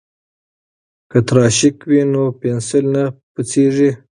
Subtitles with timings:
[1.11, 3.03] که تراشک وي نو پنسل نه
[3.33, 3.89] پڅیږي.